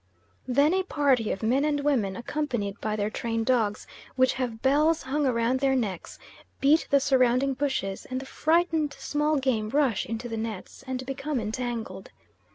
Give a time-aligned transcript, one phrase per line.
[0.47, 3.85] Then a party of men and women accompanied by their trained dogs,
[4.15, 6.17] which have bells hung round their necks,
[6.59, 11.39] beat the surrounding bushes, and the frightened small game rush into the nets, and become
[11.39, 12.09] entangled.